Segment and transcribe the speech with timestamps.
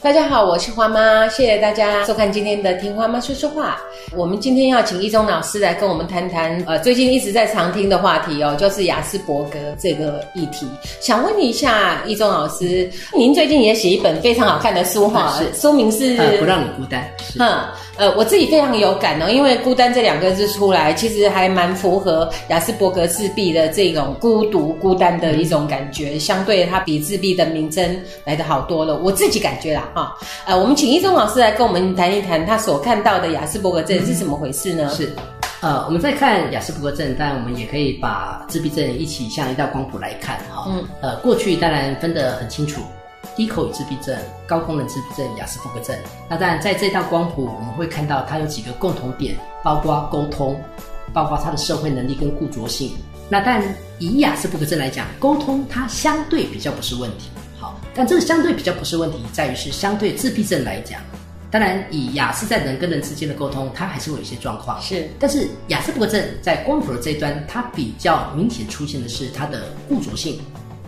[0.00, 3.80] 大家好，我是花妈，谢谢大家收看今天的听花妈说说话。
[4.16, 10.68] 我们今天要请一中老师来跟我们谈谈，呃，最近一直在常听的话题哦，就是雅斯伯格这个议题。
[11.00, 17.02] 想问一下一中老师，您最近也写一本非常好看的书哈，书名是《不让你孤单》。
[17.40, 17.58] 嗯，
[17.96, 28.96] 呃，我自己非常有感哦，因为“孤单”这两个字出来，其实还蛮符合雅斯伯格自闭的这种孤独、孤单的一种感觉，相对它比自闭的名称来的好多了。
[28.98, 29.86] 我自己感觉啦。
[29.94, 30.14] 啊，
[30.46, 34.88] 呃，我们请一中老师来跟我们谈一谈他所看到的雅斯伯格症是怎么回事呢？
[34.90, 35.12] 是，
[35.60, 40.66] 呃，我们在看雅斯伯格症，当然我们也可以把自闭症一起像一道光谱来看哈。
[40.68, 42.82] 嗯，呃，过去当然分得很清楚，
[43.36, 45.96] 低口语自闭症、高功能自闭症、雅斯伯格症。
[46.28, 50.60] 那当然在这道光谱，我们会看到它有几个共同点，包括沟通，
[51.12, 52.92] 包括他的社会能力跟固着性。
[53.30, 53.62] 那但
[53.98, 57.28] 以雅斯伯格症来讲，沟通它相对比较不是问题。
[57.98, 61.00] 但这个相对比较不是问题，在于是相对自闭症来讲，
[61.50, 64.80] 当然以雅思在人跟人之间的沟通，它还是会有一些状况。
[64.80, 70.40] 是，但是雅思伯格症在光谱的这一端，它比较明显出现的是它的固着性，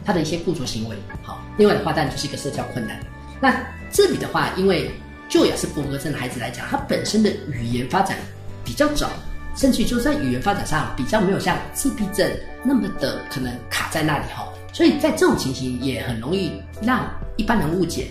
[0.04, 0.94] 它的一些固着行为。
[1.20, 3.00] 好，另外的话，当然就是一个社交困难。
[3.40, 4.88] 那这里的话，因为
[5.28, 8.16] 就雅思伯格症的孩子来讲，他本身的语言发展
[8.64, 9.10] 比较早，
[9.56, 12.30] 甚至就在语言发展上比较没有像自闭症
[12.62, 14.46] 那么的可能卡在那里哈。
[14.72, 18.08] 所以在这种情形也很容易让一般人误解，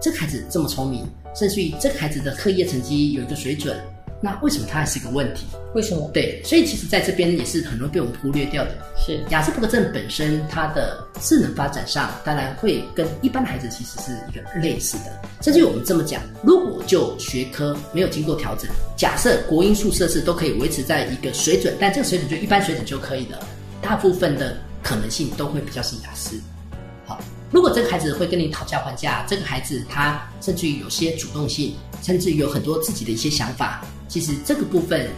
[0.00, 3.76] 这个孩子这么聪明，甚至于这个孩子的课业成绩有一个水准，
[4.22, 5.46] 那为什么他还是一个问题？
[5.74, 6.10] 为什么？
[6.12, 8.70] 对，所以其实在这边也是很容易被我们忽略掉的。
[8.96, 15.12] 是雅斯伯格症本身它的智能发展上，当然会跟一般的孩子其实是一个类似的。
[15.40, 23.38] 甚至于我们这么讲，如果就学科没有经过调整，假设国音数设置都可以维持在一个水准，但这个水准就一般水准就可以了，
[23.80, 24.56] 大部分的。
[24.90, 26.40] 可能性都会比较是雅思。
[27.06, 27.20] 好，
[27.52, 35.08] 如果这个孩子会跟你讨价还价，这个孩子他甚至于有些主动性，甚至于有很多自己的一些想法，其实这个部分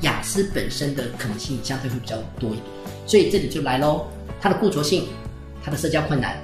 [0.00, 2.64] 雅思本身的可能性相对会比较多一点。
[3.06, 4.06] 所以这里就来喽，
[4.40, 5.06] 他的固着性，
[5.62, 6.36] 他的社交困难，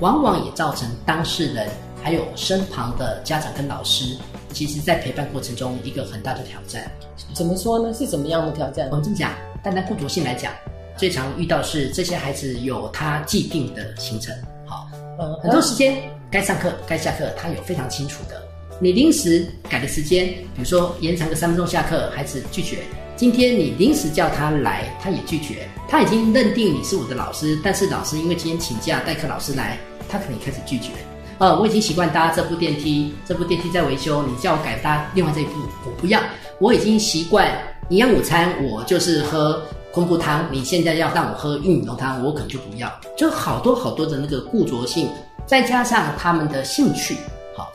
[0.00, 1.70] 往往也造成当事人
[2.02, 4.16] 还有身旁的家长跟老师，
[4.52, 6.90] 其实在陪伴过程中一个很大的挑战。
[7.32, 7.94] 怎么说呢？
[7.94, 8.88] 是怎么样的挑战？
[8.90, 9.30] 我们这么讲，
[9.62, 10.52] 单单固着性来讲。
[10.96, 14.34] 最常遇到是这些孩子有他既定的行程，
[14.64, 14.88] 好，
[15.18, 15.96] 呃，很多时间
[16.30, 18.40] 该上课该下课，他有非常清楚的。
[18.80, 22.78] 你临时改的时间，比如说延长个三分钟下课，孩子拒绝。
[23.16, 25.68] 今天你临时叫他来，他也拒绝。
[25.88, 29.78] 他已经认定你是我的老师，但是老师因为今天请假，代课老师来，
[30.08, 30.90] 他可能开始拒绝。
[31.38, 35.52] 呃，我已经习惯搭这部电梯，这部电梯在维修，你叫我改搭另外这一部，
[35.84, 36.20] 我不要。
[36.58, 37.48] 我已经习惯
[37.90, 39.62] 营养午餐，我就是喝。
[39.94, 42.92] 昆布汤，你现在要让我喝玉米浓汤，我可能就不要。
[43.16, 45.08] 就好多好多的那个固着性，
[45.46, 47.16] 再加上他们的兴趣，
[47.54, 47.72] 好，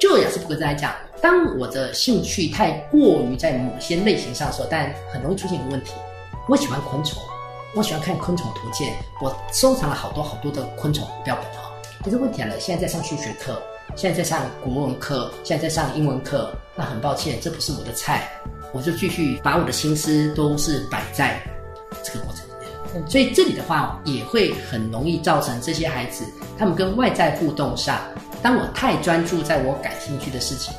[0.00, 0.90] 就雅斯伯格在讲，
[1.20, 5.92] 当我的兴趣太过于在某些类型上的时候，但很容易出现一个问题。
[6.48, 7.22] 我喜欢昆虫，
[7.74, 11.70] 我喜欢看昆虫图鉴，我收藏了好多好多的昆虫标本哈。
[12.02, 13.60] 可是问题来了，现在在上数学课，
[13.94, 18.30] 现在在上国文课，现在在上英文课，那很抱歉，这不是我的菜。
[18.74, 21.40] 我就继续把我的心思都是摆在
[22.02, 22.52] 这个过程里
[22.92, 26.24] 面，所以这里的话也会很容易造成这些孩子
[26.58, 28.00] 他们跟外在互动上，
[28.42, 30.74] 当我太专注在我感兴趣的事情，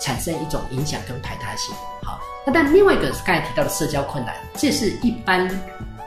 [0.00, 1.74] 产生一种影响跟排他性。
[2.04, 5.50] 好，那但另外一个刚才提到的社交困难，这是一般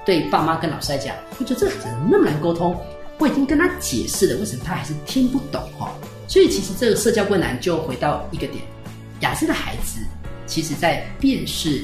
[0.06, 2.80] 对爸妈跟老师来讲，会觉得这个孩子那么难沟通，
[3.20, 5.92] 我已经跟他解释了，为什么他还是听不懂哈？
[6.30, 8.64] 所以其实这个社交困难就回到一个点，
[9.20, 10.00] 雅思的孩子。
[10.56, 11.84] 其实，在辨识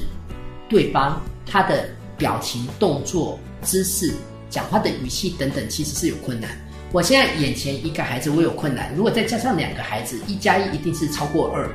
[0.70, 4.14] 对方他的表情、动作、姿势、
[4.50, 6.50] 讲话的语气等等，其实是有困难。
[6.94, 8.96] 我现在眼前一个孩子，我有困难。
[8.96, 11.70] 如果再加上两个孩子，一加一一定是超过二。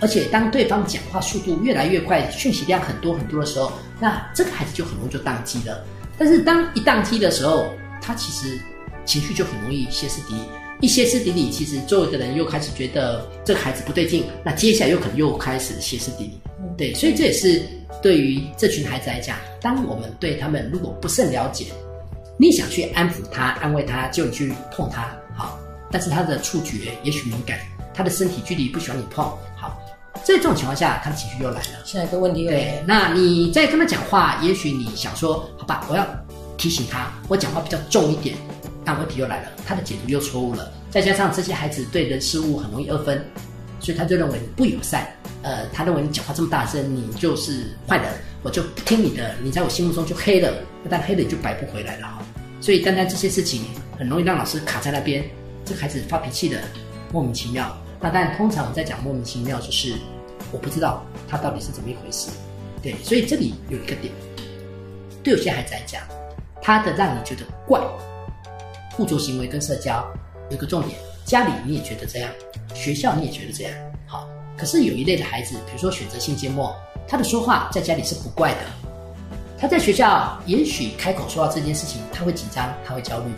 [0.00, 5.86] 而且，当对方讲话速度越来越快，讯息量很多很多的时候，那这个孩子就很容易就宕机了。
[6.18, 7.70] 但是，当一宕机的时候，
[8.02, 8.58] 他其实
[9.04, 10.40] 情绪就很容易歇斯底里。
[10.80, 16.40] 一歇斯底里，其实周围的人又开始觉得这个孩子不对劲，那接下来又可能又开始歇斯底里。
[16.76, 17.62] 对，所以这也是
[18.02, 21.66] 对于这群孩子来讲，当我们对他们如果不甚了解，
[22.38, 25.58] 你想去安抚他、安慰他，就你去碰他，好，
[25.90, 27.58] 但是他的触觉也许敏感，
[27.92, 29.22] 他的身体距离不喜欢你碰，
[29.56, 29.78] 好，
[30.24, 31.84] 在这种情况下，他的情绪又来了。
[31.84, 36.06] 下一个问题，对，那你在跟他讲话，也许你想说，好吧，我要
[36.56, 38.34] 提醒他，我讲话比较重一点。
[38.84, 43.24] 但问题又来了，他的解读又错误了，再加上这些孩子对人事物很容易二分，
[43.78, 45.06] 所以他就认为你不友善。
[45.42, 48.06] 呃，他认为你讲话这么大声，你就是坏人，
[48.42, 50.52] 我就不听你的，你在我心目中就黑了。
[50.88, 52.22] 但黑了你就白不回来了哈。
[52.60, 53.64] 所以单单这些事情
[53.98, 55.24] 很容易让老师卡在那边，
[55.64, 56.58] 这个孩子发脾气的，
[57.12, 57.74] 莫名其妙。
[58.00, 59.94] 那但通常我在讲莫名其妙，就是
[60.52, 62.30] 我不知道他到底是怎么一回事。
[62.82, 64.12] 对，所以这里有一个点，
[65.22, 66.02] 对有些孩子来讲，
[66.62, 67.78] 他的让你觉得怪，
[69.00, 70.06] 附着行为跟社交
[70.50, 72.30] 有个重点，家里你也觉得这样，
[72.74, 73.72] 学校你也觉得这样，
[74.06, 74.28] 好。
[74.58, 76.76] 可是有一类的孩子，比如说选择性缄默，
[77.08, 78.60] 他的说话在家里是不怪的，
[79.58, 83.32] 他在学校也许开口说到这件事情，他会紧张，他会焦虑，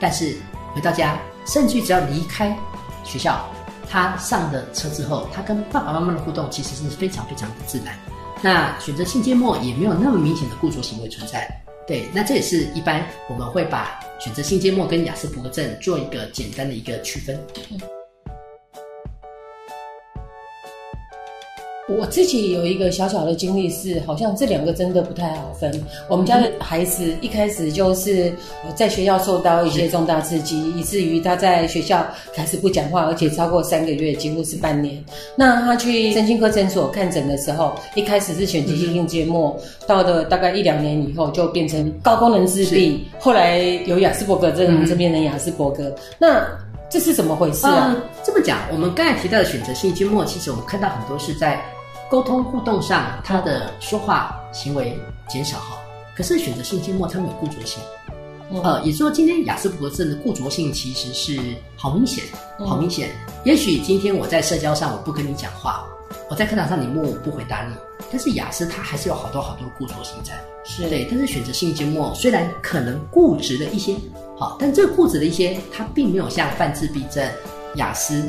[0.00, 0.36] 但是
[0.74, 2.56] 回到家，甚至只要离开
[3.04, 3.44] 学校，
[3.90, 7.94] 他上了车之后，他跟爸爸妈妈的互动其实是非常非常的自然。
[8.40, 11.46] 那选择性缄默也没有那么明显的固着行为存在。
[11.86, 17.38] 对，那这也是一般我们会把选择性缄默跟雅思伯格症做一个简单的一个区分。
[21.86, 25.70] 我自己有一个小小的经历是，好像这两个真的不太好分。
[26.08, 28.32] 我们家的孩子一开始就是
[28.74, 32.02] 在学校受到一些重大刺激，以至于他在学校
[32.34, 35.04] 开始不讲话，而且超过三个月，几乎是半年。
[35.36, 39.54] 那他去身心科诊所看诊的时候，一开始是选择性缄默，
[39.86, 45.94] 到了大概一两年以后就变成高功能自闭，后来有雅斯伯格症，这变成雅斯伯格。
[46.18, 46.46] 那
[46.88, 47.94] 这是怎么回事啊？
[48.24, 51.62] 这么讲，我们刚才提到的选择性缄默，其实我们看到很多是在。
[52.14, 54.96] 沟通互动上，他的说话行为
[55.28, 55.76] 减少哈，
[56.16, 57.82] 可是选择性缄默，他没有固着性，
[58.62, 62.22] 呃，也就是说，今天雅思伯格症的固着性其实是好明显，
[62.58, 63.10] 好明显。
[63.42, 65.84] 也许今天我在社交上我不跟你讲话，
[66.30, 67.74] 我在课堂上你默我不回答你，
[68.12, 71.08] 但是雅思他还是有好多好多固着性在，是对。
[71.10, 73.96] 但是选择性缄默虽然可能固执的一些，
[74.38, 77.28] 好，但这个固执的一些，它并没有像泛自闭症、
[77.74, 78.22] 雅思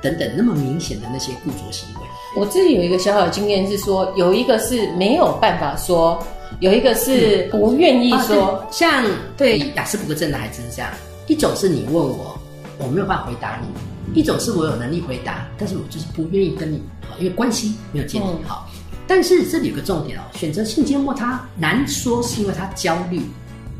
[0.00, 2.00] 等等那么明显的那些固着行为。
[2.34, 6.20] 我自己有一个小小的经验是说，有一个是没有办法说，
[6.58, 8.64] 有一个是不愿意说。
[8.70, 9.04] 像
[9.36, 10.90] 对雅思伯格症的孩子是这样，
[11.28, 12.36] 一种是你问我，
[12.78, 16.82] 我没有办法回答你；一种是我有能力回答，但是我就是不愿意跟你，
[17.18, 18.68] 因为关系没有建立好。
[19.06, 23.20] 但是这里有个重点哦，选择性缄默他难说，是因为他焦虑。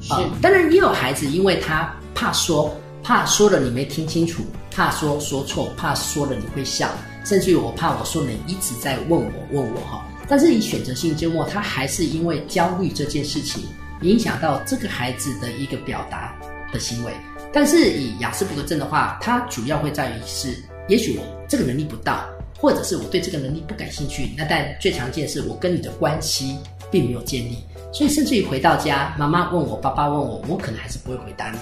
[0.01, 2.71] 是，当然也有孩子，因为他怕说，
[3.05, 6.89] 怕说了你没听清楚，怕说说错，怕说了你会笑。
[7.25, 13.65] 甚至于我怕我说你一直在问我问我哈，但是以选择性缄默，他还是因为焦虑这件事情
[14.03, 16.35] 影响到这个孩子的一个表达
[16.73, 17.13] 的行为。
[17.53, 20.55] 但是以雅斯伯格症的话，它主要会在于是，
[20.89, 22.27] 也许我这个能力不到，
[22.59, 24.31] 或者是我对这个能力不感兴趣。
[24.37, 26.59] 那但最常见是我跟你的关系
[26.91, 27.59] 并没有建立，
[27.93, 31.59] 所以甚至于回到家，妈妈问我，爸爸问我，我可能还是不会回答你。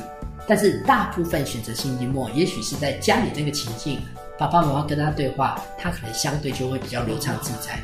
[0.47, 4.01] 但是大部分选择性缄默，也许是在家里这个情境。
[4.39, 7.79] 爸爸妈妈跟他对话，他可能相对就会比较流畅自在。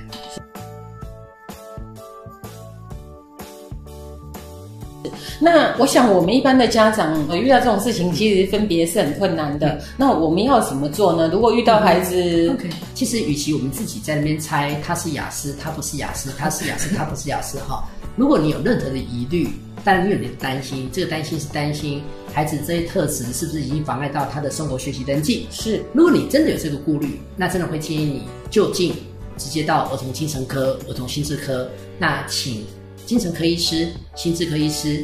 [5.41, 9.81] 那我想，我们一般的家长遇到这种事情，其实分别是很困难的。
[9.97, 11.29] 那我们要怎么做呢？
[11.33, 17.89] 如果遇到孩子，OK，其实与其我们自己在那边猜他是雅思，他不是雅思， 他是雅思，他不是雅思，哈。
[18.17, 19.49] 如果你有任何的疑虑，
[19.85, 22.03] 但你有点担心，这个担心是担心
[22.35, 25.47] 孩子这些特质是不是已经妨碍到他的生活学习登记？
[25.53, 25.81] 是。
[25.93, 28.93] 如果你真的有这个顾虑，那真的会建议你就近
[29.37, 32.65] 直接到儿童精神科、儿童心智科，那请
[33.09, 35.03] 精神科医师、心智科医师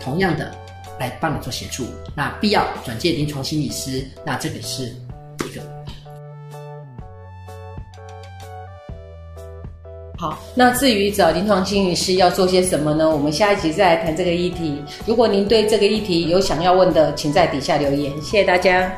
[0.00, 0.50] 同样的
[0.98, 1.84] 来帮你做协助。
[2.16, 4.84] 那必要转介临床心理师，那这个是
[5.44, 5.60] 一个。
[10.16, 13.06] 好，那至于找临床心理师要做些什么呢？
[13.06, 14.82] 我们下一集再来谈这个议题。
[15.04, 18.10] 如果您对这个议题有想要问的，请在底下留言。
[18.22, 18.90] 谢谢大家。